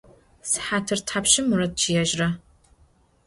Sıhatır 0.49 0.99
thapşşım 1.07 1.45
Murat 1.49 1.73
ççıêjıra? 1.79 2.29